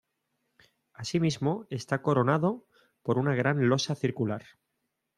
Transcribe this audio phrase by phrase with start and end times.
[1.01, 2.65] Así mismo está coronado
[3.03, 4.43] por una gran losa circular.